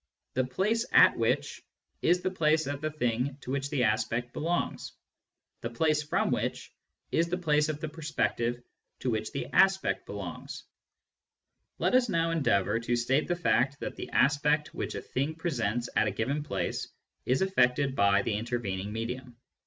The" 0.33 0.45
place 0.47 0.83
at 0.91 1.15
which" 1.15 1.61
is 2.11 2.21
the 2.23 2.31
place 2.31 2.65
of 2.65 2.81
the 2.81 2.89
thing 2.89 3.37
to 3.41 3.51
which 3.51 3.69
the 3.69 3.83
aspect 3.83 4.33
belongs; 4.33 4.93
the" 5.61 5.69
place 5.79 6.01
from 6.01 6.31
which" 6.31 6.73
is 7.11 7.27
the 7.29 7.37
place 7.37 7.69
of 7.69 7.79
the 7.79 7.87
perspective 7.87 8.63
to 9.01 9.11
which 9.11 9.31
the 9.31 9.45
aspect 9.53 10.07
belongs. 10.07 10.63
Let 11.77 11.93
us 11.93 12.09
now 12.09 12.31
endeavour 12.31 12.79
to 12.79 12.95
state 12.95 13.27
the 13.27 13.35
fact 13.35 13.79
that 13.81 13.95
the 13.95 14.09
aspect 14.09 14.73
which 14.73 14.95
a 14.95 15.01
thing 15.03 15.35
presents 15.35 15.87
at 15.95 16.07
a 16.07 16.11
given 16.11 16.41
place 16.41 16.87
is 17.27 17.43
aflTected 17.43 17.53
by 17.53 17.53
the 17.53 17.53
Digitized 17.53 17.53
by 17.53 17.61
Google 17.61 17.73
THE 17.77 17.91
EXTERNAL 17.91 18.07
WORLD 18.07 18.23
93 18.25 18.39
intervening 18.39 18.93
medium. 18.93 19.35